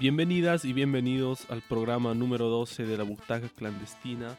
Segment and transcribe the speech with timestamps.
[0.00, 4.34] Bienvenidas y bienvenidos al programa número 12 de la Butaca Clandestina.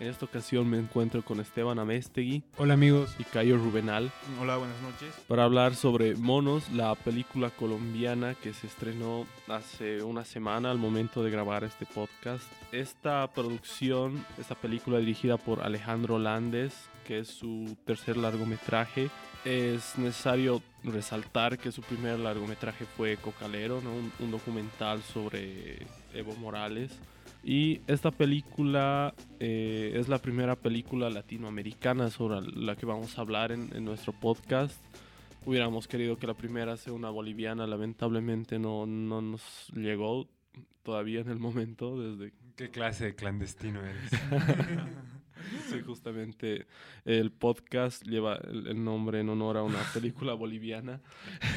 [0.00, 2.42] En esta ocasión me encuentro con Esteban Amestegui.
[2.56, 3.14] Hola amigos.
[3.20, 4.10] Y Cayo Rubenal.
[4.40, 5.14] Hola, buenas noches.
[5.28, 11.22] Para hablar sobre Monos, la película colombiana que se estrenó hace una semana al momento
[11.22, 12.42] de grabar este podcast.
[12.72, 16.74] Esta producción, esta película dirigida por Alejandro Landes,
[17.06, 19.10] que es su tercer largometraje,
[19.44, 23.80] es necesario resaltar que su primer largometraje fue Cocalero,
[24.18, 26.98] un, documental sobre Evo Morales.
[27.42, 33.52] Y esta película eh, es la primera película latinoamericana sobre la que vamos a hablar
[33.52, 34.82] en, nuestro podcast.
[35.44, 40.26] Hubiéramos querido que la primera sea una boliviana, lamentablemente no, no nos llegó
[40.82, 42.32] todavía en el momento desde...
[42.56, 44.10] ¿Qué clase de clandestino eres?
[45.70, 46.66] Sí, justamente
[47.04, 51.00] el podcast lleva el nombre en honor a una película boliviana.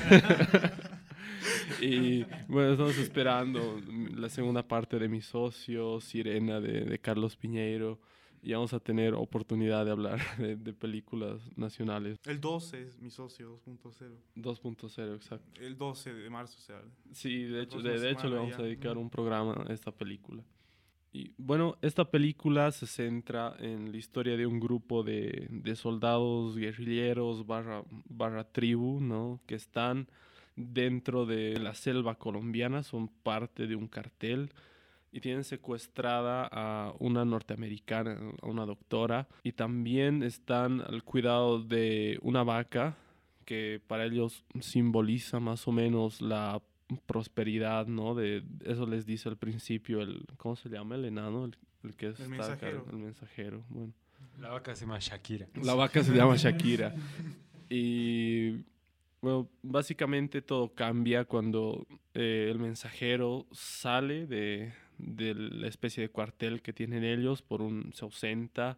[1.81, 3.81] y bueno, estamos esperando
[4.15, 7.99] la segunda parte de Mi Socio, Sirena de, Carlos Piñeiro.
[8.43, 12.17] Y vamos a tener oportunidad de hablar de, películas nacionales.
[12.23, 14.15] El 12 es mi socio 2.0.
[14.35, 15.59] 2.0, exacto.
[15.59, 16.81] El 12 de marzo, o sea.
[17.11, 20.43] Sí, de hecho, de hecho le vamos a dedicar un programa a esta película.
[21.37, 27.47] Bueno, esta película se centra en la historia de un grupo de, de soldados guerrilleros
[27.47, 29.39] barra, barra tribu, ¿no?
[29.47, 30.07] Que están
[30.55, 34.51] dentro de la selva colombiana, son parte de un cartel
[35.11, 42.19] y tienen secuestrada a una norteamericana, a una doctora, y también están al cuidado de
[42.21, 42.97] una vaca
[43.45, 46.61] que para ellos simboliza más o menos la
[47.05, 48.15] prosperidad, ¿no?
[48.15, 51.45] De eso les dice al principio el ¿cómo se llama el enano?
[51.45, 52.85] El, que es el mensajero.
[52.89, 53.63] el mensajero.
[53.69, 53.93] Bueno.
[54.39, 55.47] La vaca se llama Shakira.
[55.61, 56.93] La vaca se llama Shakira.
[57.69, 58.63] Y
[59.21, 66.61] bueno, básicamente todo cambia cuando eh, el mensajero sale de, de, la especie de cuartel
[66.61, 68.77] que tienen ellos por un se ausenta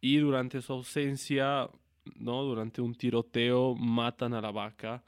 [0.00, 1.68] y durante su ausencia,
[2.16, 2.42] ¿no?
[2.42, 5.02] Durante un tiroteo matan a la vaca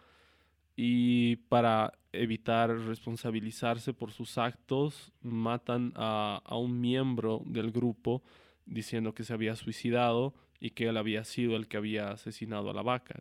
[0.76, 8.22] y para evitar responsabilizarse por sus actos, matan a, un miembro del grupo
[8.66, 12.74] diciendo que se había suicidado y que él había sido el que había asesinado a
[12.74, 13.18] la vaca.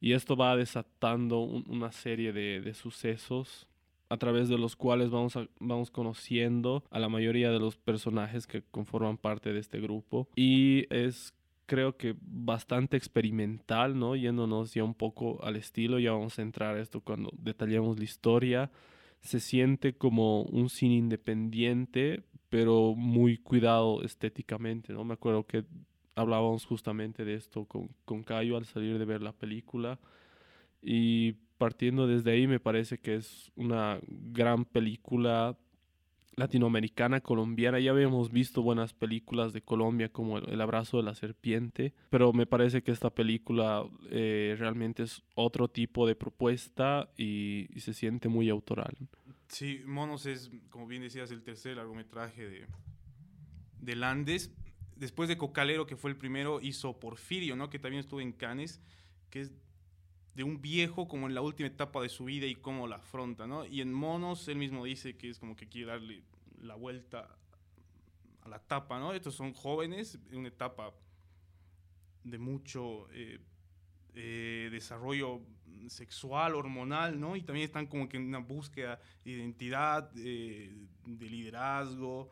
[0.00, 3.66] Y esto va desatando una serie de, sucesos
[4.08, 8.62] a través de los cuales vamos, vamos conociendo a la mayoría de los personajes que
[8.62, 10.28] conforman parte de este grupo.
[10.36, 11.34] Y es
[11.66, 14.16] creo que bastante experimental, ¿no?
[14.16, 18.04] Yéndonos ya un poco al estilo, ya vamos a entrar a esto cuando detallemos la
[18.04, 18.70] historia.
[19.20, 25.04] Se siente como un cine independiente, pero muy cuidado estéticamente, ¿no?
[25.04, 25.64] Me acuerdo que
[26.14, 29.98] hablábamos justamente de esto con, con Cayo al salir de ver la película.
[30.80, 35.58] Y partiendo desde ahí me parece que es una gran película
[36.36, 37.80] latinoamericana, colombiana.
[37.80, 42.46] Ya habíamos visto buenas películas de Colombia como El, abrazo de la serpiente, pero me
[42.46, 48.50] parece que esta película eh, realmente es otro tipo de propuesta y, se siente muy
[48.50, 48.96] autoral.
[49.48, 52.66] Sí, Monos es, como bien decías, el tercer largometraje de,
[53.80, 54.52] de Landes.
[54.96, 57.70] Después de Cocalero, que fue el primero, hizo Porfirio, ¿no?
[57.70, 58.80] que también estuvo en Cannes,
[59.30, 59.52] que es
[60.36, 63.46] de un viejo como en la última etapa de su vida y cómo la afronta,
[63.46, 63.64] ¿no?
[63.64, 66.22] Y en Monos él mismo dice que es como que quiere darle
[66.60, 67.34] la vuelta
[68.42, 69.14] a la etapa, ¿no?
[69.14, 70.92] Estos son jóvenes en una etapa
[72.22, 73.40] de mucho eh,
[74.14, 75.40] eh, desarrollo
[75.88, 77.34] sexual, hormonal, ¿no?
[77.34, 80.70] Y también están como que en una búsqueda de identidad, eh,
[81.06, 82.30] de liderazgo,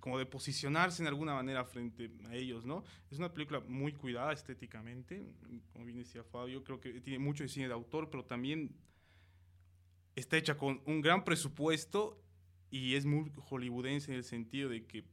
[0.00, 2.84] como de posicionarse en alguna manera frente a ellos, ¿no?
[3.10, 5.34] Es una película muy cuidada estéticamente,
[5.72, 8.74] como bien decía Fabio, creo que tiene mucho de cine de autor, pero también
[10.14, 12.22] está hecha con un gran presupuesto
[12.70, 15.04] y es muy hollywoodense en el sentido de que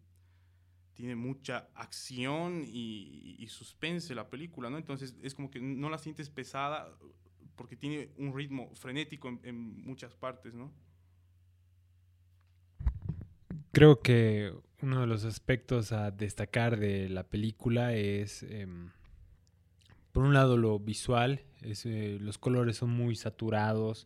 [0.93, 4.77] tiene mucha acción y, suspense la película, ¿no?
[4.77, 6.97] Entonces es como que no la sientes pesada
[7.55, 10.71] porque tiene un ritmo frenético en, en muchas partes, ¿no?
[13.73, 14.53] Creo que
[14.83, 18.91] uno de los aspectos a destacar de la película es, em,
[20.11, 21.41] por un lado, lo visual.
[21.63, 24.05] Eh, los colores son muy saturados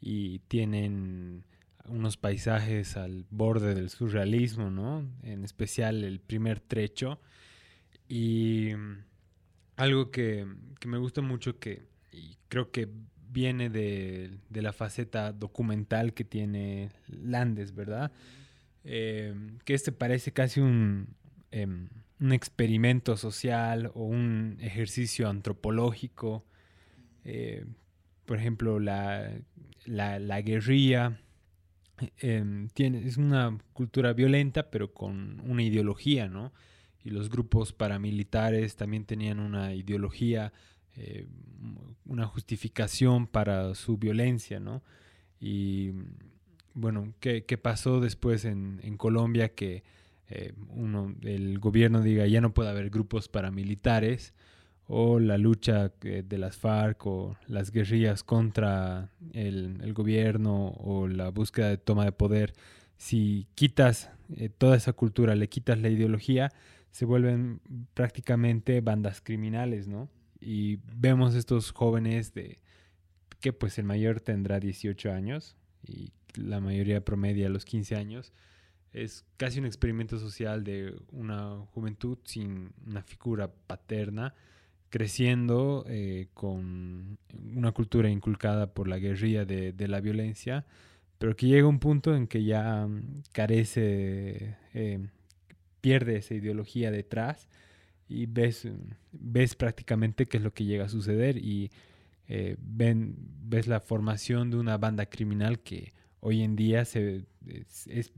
[0.00, 1.42] y tienen
[1.86, 5.04] unos paisajes al borde del surrealismo, ¿no?
[5.24, 7.20] En especial el primer trecho.
[8.08, 9.04] Y mm,
[9.78, 10.46] algo que,
[10.86, 11.82] me gusta mucho que
[12.12, 12.88] y creo que
[13.32, 18.12] viene de, de la faceta documental que tiene Landes, ¿verdad?
[18.84, 21.14] Em, que este parece casi un,
[21.50, 21.88] em,
[22.20, 26.44] un, experimento social o un ejercicio antropológico.
[27.24, 27.64] Eh,
[28.26, 29.30] por ejemplo, la,
[29.86, 31.20] la, guerrilla.
[32.18, 36.52] Em, es una cultura violenta, pero con una ideología, ¿no?
[37.04, 40.52] Y los grupos paramilitares también tenían una ideología,
[40.96, 41.26] eh,
[42.04, 44.82] una justificación para su violencia, ¿no?
[45.40, 45.92] Y
[46.74, 49.54] bueno, ¿qué, pasó después en, Colombia?
[49.54, 49.82] Que
[50.28, 54.34] eh, uno, el gobierno diga ya no puede haber grupos paramilitares
[54.94, 61.68] o la lucha de las FARC o las guerrillas contra el, gobierno o la búsqueda
[61.68, 62.52] de toma de poder,
[62.98, 66.50] si quitas eh, toda esa cultura, le quitas la ideología,
[66.90, 67.60] se vuelven
[67.94, 70.10] prácticamente bandas criminales, ¿no?
[70.40, 72.58] Y vemos estos jóvenes de
[73.40, 78.32] que pues el mayor tendrá 18 años y la mayoría promedia a los 15 años,
[78.92, 84.34] es casi un experimento social de una juventud sin una figura paterna,
[84.90, 87.18] creciendo eh, con
[87.54, 90.66] una cultura inculcada por la guerrilla de, la violencia,
[91.18, 95.08] pero que llega un punto en que ya mm, carece, eh,
[95.80, 97.48] pierde esa ideología detrás
[98.08, 98.68] y ves,
[99.12, 101.70] ves prácticamente qué es lo que llega a suceder y
[102.28, 105.92] eh, ves la formación de una banda criminal que
[106.22, 107.26] hoy en día se,
[107.86, 108.12] es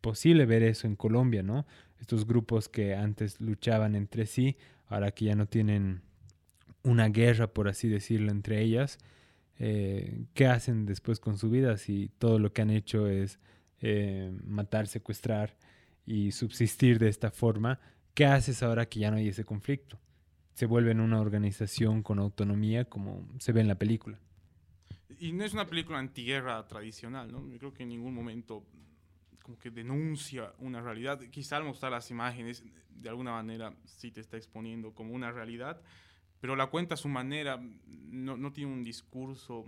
[0.00, 1.66] posible ver eso en Colombia, ¿no?
[2.00, 4.56] Estos grupos que antes luchaban entre sí,
[4.86, 6.02] ahora que ya no tienen
[6.84, 8.98] una guerra, por así decirlo, entre ellas,
[9.58, 13.38] eh, ¿qué hacen después con su vida si todo lo que han hecho es
[13.80, 15.56] eh, matar, secuestrar
[16.06, 17.80] y subsistir de esta forma?
[18.14, 19.98] ¿Qué haces ahora que ya no hay ese conflicto?
[20.54, 24.18] Se vuelven una organización con autonomía como se ve en la película.
[25.18, 27.48] Y no es una película antiguerra tradicional, ¿no?
[27.48, 28.66] Yo creo que en ningún momento
[29.42, 31.20] como que denuncia una realidad.
[31.30, 35.82] Quizá al mostrar las imágenes, de alguna manera sí te está exponiendo como una realidad,
[36.40, 39.64] pero la cuenta a su manera, no, no tiene un discurso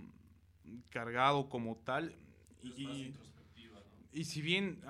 [0.91, 2.15] cargado como tal.
[2.63, 3.13] Y,
[4.13, 4.81] y, si bien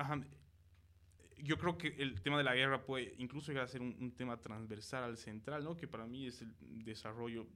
[1.38, 4.40] yo creo que el tema de la guerra puede incluso llegar a ser un, tema
[4.40, 5.76] transversal al central, ¿no?
[5.76, 7.46] que para mí es el desarrollo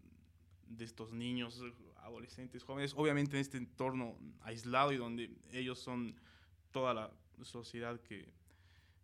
[0.69, 1.63] de estos niños,
[1.97, 6.15] adolescentes, jóvenes, obviamente en este entorno aislado y donde ellos son
[6.71, 7.11] toda la
[7.43, 8.29] sociedad que,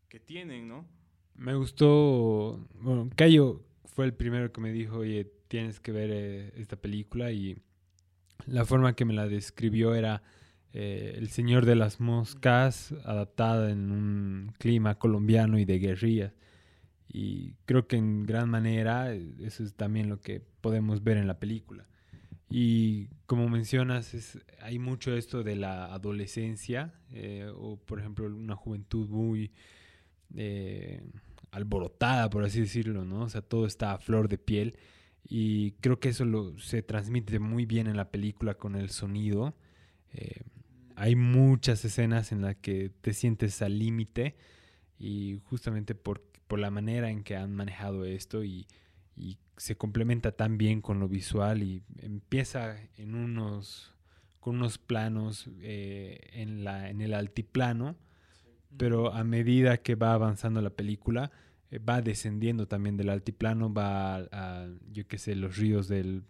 [0.08, 0.86] que tienen, ¿no?
[1.34, 6.52] Me gustó, bueno, Cayo fue el primero que me dijo, oye, tienes que ver eh,
[6.56, 7.56] esta película y
[8.46, 10.22] la forma que me la describió era
[10.72, 16.34] eh, El Señor de las Moscas adaptada en un clima colombiano y de guerrillas.
[17.08, 21.26] Y creo que en gran manera eh, eso es también lo que podemos ver en
[21.26, 21.86] la película.
[22.50, 28.54] Y como mencionas, es, hay mucho esto de la adolescencia, eh, o por ejemplo una
[28.54, 29.52] juventud muy
[30.36, 31.02] eh,
[31.50, 33.22] alborotada, por así decirlo, ¿no?
[33.22, 34.76] O sea, todo está a flor de piel.
[35.26, 39.56] Y creo que eso lo, se transmite muy bien en la película con el sonido.
[40.96, 44.36] Hay muchas escenas en las que te sientes al límite
[44.98, 48.66] y justamente por, por la manera en que han manejado esto y
[49.16, 53.92] y se complementa tan bien con lo visual y empieza en unos
[54.40, 57.96] con unos planos eh, en, la, en el altiplano,
[58.76, 61.30] pero a medida que va avanzando la película,
[61.70, 66.24] eh, va descendiendo también del altiplano, va a, yo qué sé, los ríos del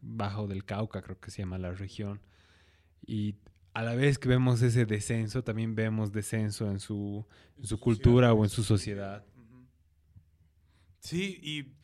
[0.00, 2.20] Bajo del Cauca, creo que se llama la región.
[3.04, 3.34] Y
[3.74, 7.26] a la vez que vemos ese descenso, también vemos descenso en su,
[7.58, 9.24] en su cultura o en su sociedad.
[11.00, 11.76] Sí, y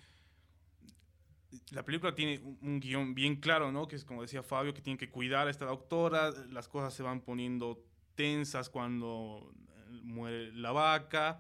[1.70, 3.86] la película tiene un, guion bien claro, ¿no?
[3.86, 7.02] Que es como decía Fabio, que tiene que cuidar a esta doctora, las cosas se
[7.02, 9.52] van poniendo tensas cuando
[10.02, 11.38] muere la vaca,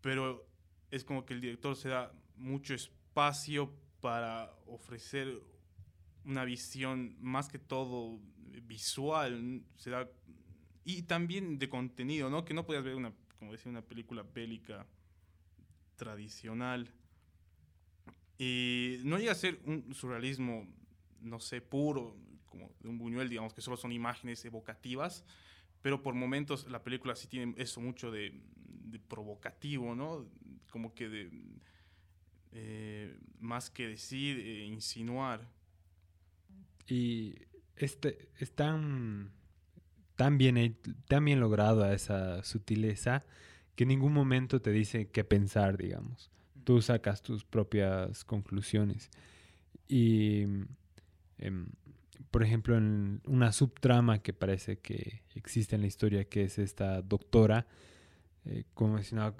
[0.00, 0.46] pero
[0.90, 5.42] es como que el director se da mucho espacio para ofrecer
[6.24, 8.18] una visión más que todo
[8.62, 10.08] visual, se da,
[10.84, 12.44] y también de contenido, ¿no?
[12.44, 14.86] Que no podías ver una, como decía, una película bélica
[16.00, 16.90] tradicional.
[18.38, 20.66] Y no llega a ser un surrealismo,
[21.20, 22.16] no sé, puro,
[22.48, 25.26] como de un Buñuel, digamos, que solo son imágenes evocativas,
[25.82, 28.32] pero por momentos la película sí tiene eso mucho de,
[29.08, 30.26] provocativo, ¿no?
[30.70, 31.30] Como que de,
[32.52, 35.46] eh, más que decir, eh, insinuar.
[36.88, 37.34] Y
[37.76, 39.32] este, es tan,
[40.16, 40.78] tan, bien,
[41.08, 43.22] tan bien logrado esa sutileza
[43.74, 46.30] que en ningún momento te dice qué pensar, digamos
[46.64, 49.10] tú sacas tus propias conclusiones.
[49.88, 50.42] Y,
[51.38, 51.66] em,
[52.30, 57.02] por ejemplo, en una subtrama que parece que existe en la historia, que es esta
[57.02, 57.66] doctora,
[58.44, 59.34] eh, como mencionaba,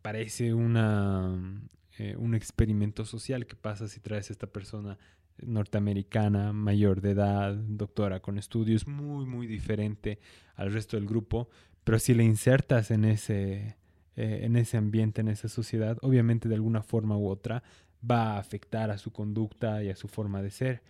[0.00, 1.60] parece una,
[1.98, 4.98] eh, un experimento social que pasa si traes a esta persona
[5.42, 10.20] norteamericana, mayor de edad, doctora con estudios, muy, muy diferente
[10.54, 11.50] al resto del grupo,
[11.84, 13.76] pero si le insertas en ese,
[14.16, 17.62] eh, en ese ambiente, en esa sociedad, obviamente de alguna forma u otra
[18.08, 20.82] va a afectar a su conducta y a su forma de ser.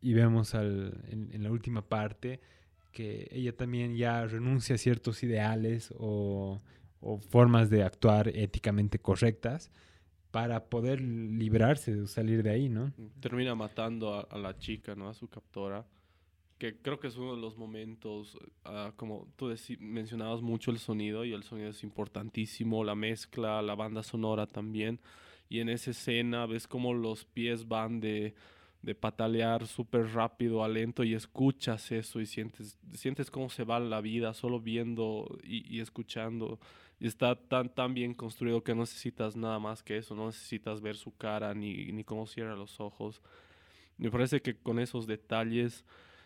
[0.00, 2.40] Y vemos en, la última parte
[2.92, 6.60] que ella también ya renuncia a ciertos ideales o,
[7.30, 9.70] formas de actuar éticamente correctas
[10.32, 12.92] para poder librarse salir de ahí, ¿no?
[13.20, 15.08] Termina matando a, a, la chica, ¿no?
[15.08, 15.86] A su captora.
[16.58, 18.34] Que creo que es uno de los momentos,
[18.66, 23.74] uh, como tú mencionabas mucho el sonido, y el sonido es importantísimo, la mezcla, la
[23.74, 25.00] banda sonora también.
[25.48, 28.34] Y en esa escena ves como los pies van de,
[28.82, 33.80] de patalear súper rápido a lento y escuchas eso y sientes, sientes cómo se va
[33.80, 36.58] la vida solo viendo y, y escuchando
[37.00, 40.80] y está tan, tan bien construido que no necesitas nada más que eso, no necesitas
[40.80, 43.22] ver su cara ni, ni cómo cierra los ojos.
[43.98, 45.84] Me parece que con esos detalles,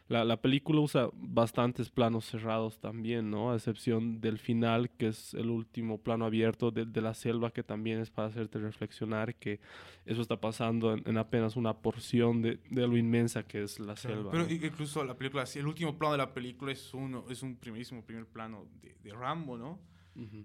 [0.09, 3.53] la, la, película usa bastantes planos cerrados también, ¿no?
[3.53, 7.63] A excepción del final, que es el último plano abierto de, de la selva, que
[7.63, 9.61] también es para hacerte reflexionar que
[10.05, 13.95] eso está pasando en, en apenas una porción de, de, lo inmensa que es la
[13.95, 14.31] claro, selva.
[14.33, 14.51] Pero ¿no?
[14.51, 18.27] incluso la película, el último plano de la película es, uno, es un primerísimo primer
[18.27, 19.79] plano de, de Rambo, ¿no?
[20.15, 20.45] Uh -huh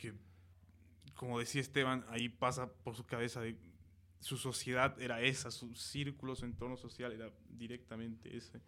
[0.00, 0.14] que,
[1.14, 3.56] como decía Esteban, ahí pasa por su cabeza de
[4.20, 8.60] su sociedad era esa, su círculo, su entorno social era directamente ese.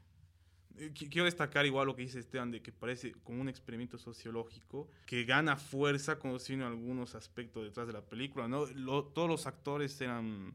[0.79, 4.89] Eh, quiero destacar igual lo que dice Esteban, de que parece como un experimento sociológico
[5.05, 8.67] que gana fuerza conociendo algunos aspectos detrás de la película, ¿no?
[8.67, 10.55] Lo, todos los actores eran,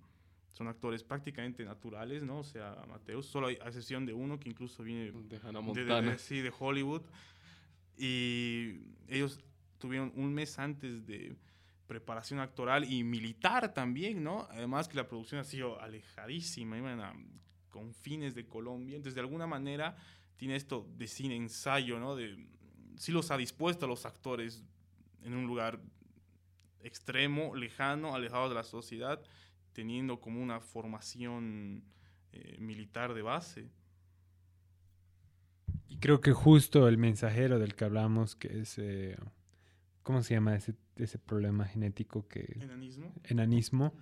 [0.54, 2.40] son actores prácticamente naturales, ¿no?
[2.40, 6.02] O sea, Mateus, solo hay a excepción de uno que incluso viene de Hannah Montana.
[6.02, 7.04] De, de, sí, de Hollywood.
[7.96, 9.40] Y ellos
[9.78, 11.36] tuvieron un mes antes de
[11.88, 14.48] preparación actoral y militar también, ¿no?
[14.52, 17.14] Además que la producción ha sido alejadísima, iban a
[17.70, 19.96] confines de Colombia, entonces de alguna manera
[20.36, 22.16] tiene esto de cine ensayo, ¿no?
[22.16, 22.38] De,
[22.98, 24.64] sí los ha dispuesto a los actores
[25.24, 25.80] en un lugar
[26.82, 29.22] extremo, lejano, alejado de la sociedad,
[29.74, 31.84] teniendo como una formación
[32.34, 33.70] eh, militar de base.
[35.88, 38.78] Y creo que justo el mensajero del que hablamos, que es...
[38.78, 39.18] Eh
[40.08, 42.60] ¿Cómo se llama ese, ese problema genético que...
[42.62, 43.14] Enanismo.
[43.26, 43.94] Enanismo.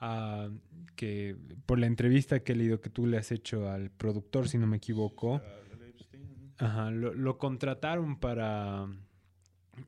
[0.00, 0.58] Uh,
[0.96, 4.58] que por la entrevista que he leído que tú le has hecho al productor, si
[4.58, 5.40] no me equivoco,
[6.56, 8.88] ajá, lo, lo, contrataron para,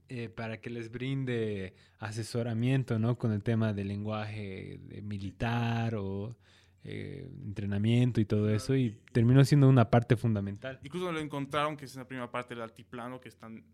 [0.08, 3.18] eh, para que les brinde asesoramiento ¿no?
[3.18, 6.36] con el tema del lenguaje de militar o
[6.84, 10.78] eh, entrenamiento y todo eso, y terminó siendo una parte fundamental.
[10.84, 13.64] Incluso lo encontraron, que es la primera parte del altiplano, que están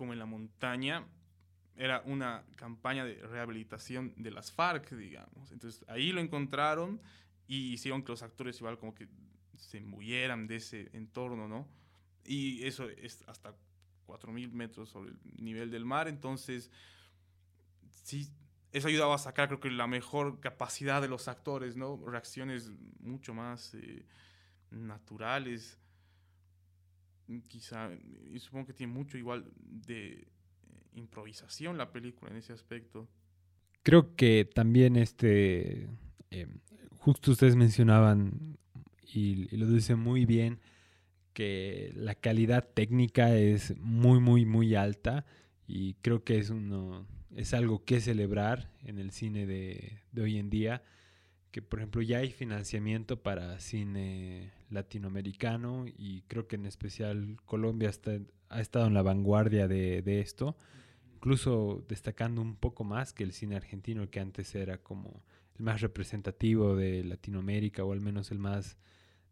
[0.00, 1.04] como en la montaña,
[1.76, 5.52] era una campaña de rehabilitación de las FARC, digamos.
[5.52, 7.02] Entonces ahí lo encontraron
[7.46, 9.08] y hicieron que los actores igual como que
[9.58, 11.68] se embulleran de ese entorno, ¿no?
[12.24, 13.54] Y eso es hasta
[14.06, 16.70] 4.000 metros sobre el nivel del mar, entonces
[17.90, 18.30] sí,
[18.72, 22.02] eso ayudaba a sacar creo que la mejor capacidad de los actores, ¿no?
[22.06, 24.06] Reacciones mucho más eh,
[24.70, 25.78] naturales
[27.48, 27.90] quizá,
[28.30, 30.26] y supongo que tiene mucho igual de
[30.94, 33.08] improvisación la película en ese aspecto.
[33.82, 35.88] Creo que también este,
[36.30, 36.46] eh,
[36.98, 38.58] justo ustedes mencionaban,
[39.12, 40.60] y, lo dicen muy bien,
[41.32, 45.24] que la calidad técnica es muy, muy, muy alta,
[45.66, 50.38] y creo que es, uno, es algo que celebrar en el cine de, de hoy
[50.38, 50.82] en día
[51.50, 57.88] que por ejemplo ya hay financiamiento para cine latinoamericano y creo que en especial Colombia
[57.88, 60.56] está, ha estado en la vanguardia de, de, esto,
[61.14, 65.22] incluso destacando un poco más que el cine argentino, que antes era como
[65.58, 68.76] el más representativo de Latinoamérica o al menos el más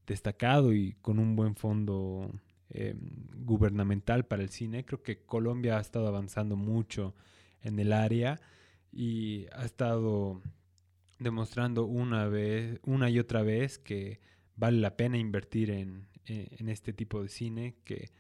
[0.06, 2.32] destacado y con un buen fondo
[2.70, 2.94] eh,
[3.37, 4.84] gubernamental para el cine.
[4.84, 7.14] Creo que Colombia ha estado avanzando mucho
[7.62, 8.40] en el área
[8.92, 10.42] y ha estado
[11.18, 14.20] demostrando una vez, una y otra vez que
[14.56, 18.10] vale la pena invertir en, en, este tipo de cine que,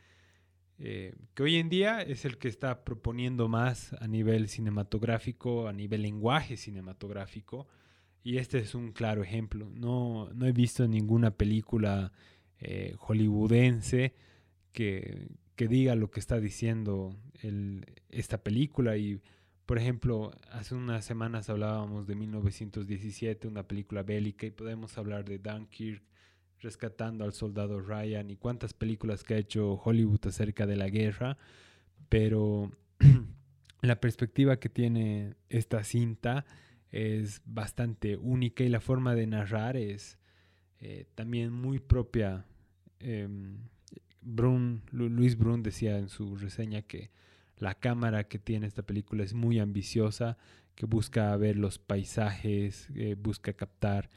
[0.78, 5.72] eh, que hoy en día es el que está proponiendo más a nivel cinematográfico, a
[5.72, 7.66] nivel lenguaje cinematográfico.
[8.22, 9.70] Y este es un claro ejemplo.
[9.74, 12.12] No, no he visto ninguna película
[12.60, 14.14] eh, hollywoodense
[14.72, 19.20] que, que, diga lo que está diciendo el, esta película y
[19.68, 25.38] por ejemplo, hace unas semanas hablábamos de 1917, una película bélica, y podemos hablar de
[25.38, 26.02] Dunkirk,
[26.60, 31.36] rescatando al soldado Ryan, y cuántas películas que ha hecho Hollywood acerca de la guerra,
[32.08, 32.72] pero
[33.82, 36.46] la perspectiva que tiene esta cinta
[36.90, 40.18] es bastante única y la forma de narrar es,
[40.80, 42.46] eh, también muy propia.
[44.22, 47.10] Lu- Luis Brun decía en su reseña que
[47.60, 50.36] la cámara que tiene esta película es muy ambiciosa,
[50.74, 54.10] que busca ver los paisajes, eh, busca captar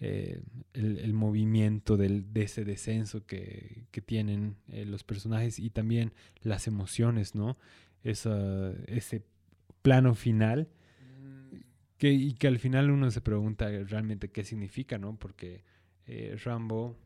[0.00, 0.40] eh,
[0.74, 6.12] el, el movimiento del, de ese descenso que, que tienen eh, los personajes y también
[6.42, 7.56] las emociones, ¿no?
[8.02, 9.22] Esa- ese
[9.82, 10.68] plano final
[11.98, 15.16] que, y que al final uno se pregunta realmente qué significa, ¿no?
[15.18, 15.62] Porque
[16.44, 16.96] Rambo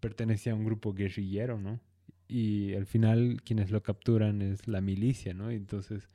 [0.00, 1.80] pertenecía a un grupo guerrillero, ¿no?
[2.28, 5.50] Y al final quienes lo capturan es la milicia, ¿no?
[5.50, 6.08] Entonces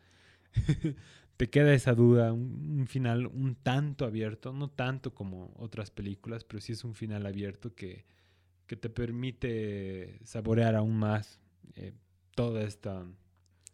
[1.37, 6.61] te queda esa duda, un, final un tanto abierto, no tanto como otras películas, pero
[6.61, 8.05] sí es un final abierto que,
[8.67, 11.39] que te permite saborear aún más
[11.75, 11.93] eh,
[12.35, 13.05] todo esta,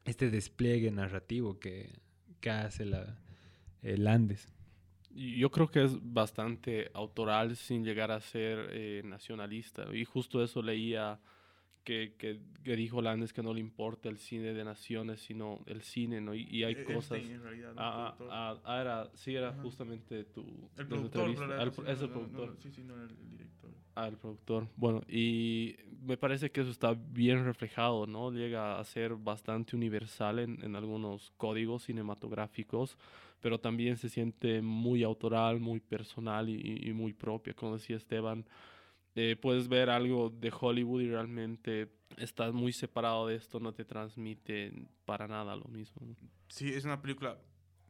[0.06, 2.04] este despliegue narrativo que,
[2.48, 3.18] hace la,
[3.82, 4.48] el Andes.
[5.10, 9.88] Yo creo que es bastante autoral sin llegar a ser eh, nacionalista.
[9.92, 11.20] Y justo eso leía
[11.86, 15.84] que, que, que dijo Landes que no le importa el cine de naciones, sino el
[15.84, 16.34] cine, ¿no?
[16.34, 17.20] Y, y hay cosas...
[17.20, 17.82] En realidad, ¿no?
[17.82, 19.62] Ah, ah, ah, ah, era, sí, era Ajá.
[19.62, 20.42] justamente tu...
[20.78, 22.50] el productor, el sí, no, productor.
[22.50, 23.72] no, sí, sí, no era el director.
[23.94, 24.68] Ah, el productor.
[24.76, 28.32] Bueno, y me parece que eso está bien reflejado, ¿no?
[28.32, 32.98] Llega a ser bastante universal en, en algunos códigos cinematográficos,
[33.42, 37.54] pero también se siente muy autoral, muy personal y, y muy propia.
[37.54, 38.46] Como decía Esteban,
[39.16, 43.86] eh, puedes ver algo de Hollywood y realmente estás muy separado de esto, no te
[43.86, 44.74] transmite
[45.06, 46.16] para nada lo mismo.
[46.48, 47.38] Sí, es una película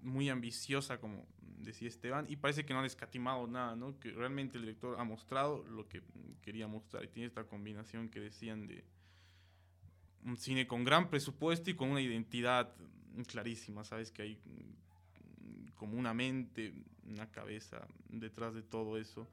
[0.01, 3.99] muy ambiciosa, como decía Esteban, y parece que no han escatimado nada, ¿no?
[3.99, 6.03] Que realmente el director ha mostrado lo que
[6.41, 8.85] quería mostrar y tiene esta combinación que decían de
[10.23, 12.75] un cine con gran presupuesto y con una identidad
[13.27, 14.11] clarísima, ¿sabes?
[14.11, 14.39] Que hay
[15.75, 16.73] como una mente,
[17.03, 19.27] una cabeza detrás de todo eso.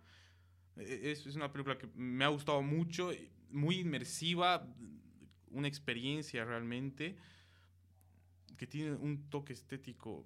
[0.77, 3.11] E- Es, es una película que me ha gustado mucho,
[3.51, 4.67] muy inmersiva,
[5.51, 7.17] una experiencia realmente
[8.57, 10.25] que tiene un toque estético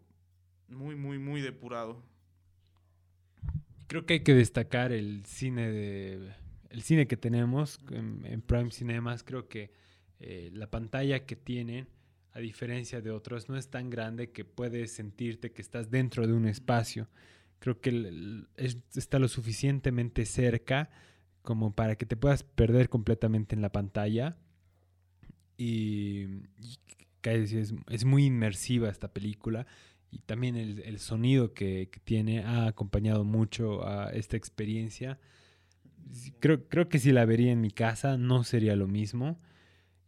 [0.69, 2.03] muy, muy, muy depurado.
[3.87, 6.35] Creo que hay que destacar el cine de
[6.71, 9.23] el cine que tenemos en, Prime Cinemas.
[9.23, 9.71] Creo que
[10.21, 11.89] eh, la pantalla que tienen,
[12.33, 16.35] a diferencia de otros, no es tan grande que puedes sentirte que estás dentro de
[16.35, 17.09] un espacio.
[17.59, 18.45] Creo que
[18.95, 20.91] está lo suficientemente cerca
[21.43, 24.37] como para que te puedas perder completamente en la pantalla.
[25.57, 26.27] Y,
[26.59, 26.79] y
[27.23, 29.67] es, muy inmersiva esta película
[30.11, 35.19] y también el, sonido que, tiene ha acompañado mucho a esta experiencia.
[36.39, 39.41] Creo, creo que si la vería en mi casa no sería lo mismo.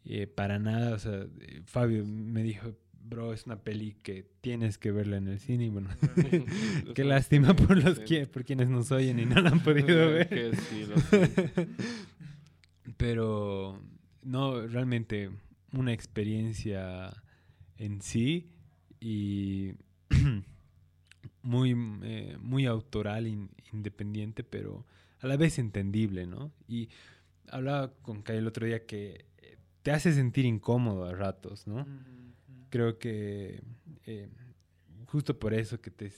[0.04, 0.94] eh, para nada.
[0.94, 2.74] O sea, eh, Fabio me dijo,
[3.08, 5.66] bro, es una peli que tienes que verla en el cine.
[5.66, 5.88] Y bueno,
[6.94, 8.04] qué lástima por, los sí.
[8.04, 10.28] que, por quienes nos oyen y no la han podido ver.
[10.28, 10.86] Que sí.
[12.96, 13.80] Pero
[14.22, 15.30] no, realmente
[15.72, 17.22] una experiencia
[17.76, 18.50] en sí
[19.00, 19.72] y
[21.42, 24.86] muy, eh, muy autoral, in- independiente, pero
[25.20, 26.52] a la vez entendible, ¿no?
[26.66, 26.88] Y
[27.50, 29.26] hablaba con Kai el otro día que
[29.82, 31.86] te hace sentir incómodo a ratos, ¿no?
[32.70, 33.62] Creo que
[34.06, 34.28] eh,
[35.06, 36.12] justo por eso que te,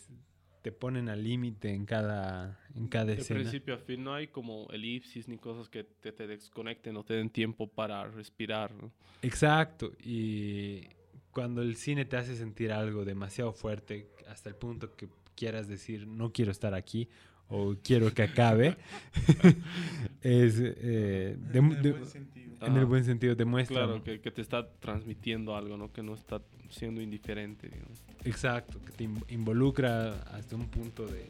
[0.62, 3.40] te ponen al límite en cada, en cada De escena.
[3.40, 7.14] principio a fin no hay como elipsis ni cosas que te, te desconecten o te
[7.14, 8.72] den tiempo para respirar.
[8.74, 8.92] ¿no?
[9.22, 10.82] Exacto, y
[11.30, 16.06] cuando el cine te hace sentir algo demasiado fuerte hasta el punto que quieras decir
[16.06, 17.08] no quiero estar aquí
[17.50, 18.76] o quiero que acabe,
[20.22, 22.66] es eh, de- en el de- buen sentido.
[22.66, 23.84] en el buen sentido demuestra.
[23.84, 25.92] Claro, que, que te está transmitiendo algo, ¿no?
[25.92, 27.68] Que no está siendo indiferente.
[27.68, 28.02] digamos.
[28.24, 31.26] Exacto, que te in- involucra hasta un punto de,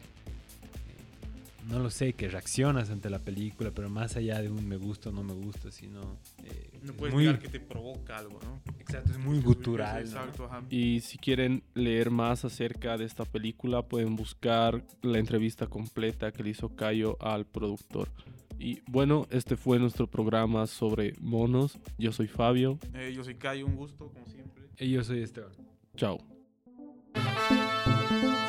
[1.68, 5.11] no lo sé, que reaccionas ante la película, pero más allá de un me gusta
[5.11, 6.01] o no me gusta, sino...
[6.44, 8.61] eh, No es puedes muy, negar que te provoca algo, ¿no?
[8.81, 10.03] Exacto, es muy Es- gutural.
[10.05, 10.09] ¿no?
[10.09, 10.62] Exacto, ajá.
[10.70, 16.42] Y si quieren leer más acerca de esta película, pueden buscar la entrevista completa que
[16.42, 18.09] le hizo Cayo al productor.
[18.59, 21.79] Y bueno, este fue nuestro programa sobre monos.
[21.99, 22.79] Yo soy Fabio.
[22.94, 24.64] Eh, yo soy Cayo, un gusto, como siempre.
[24.79, 25.53] Y yo soy Esteban.
[25.96, 26.18] Chao.
[27.14, 28.39] Thank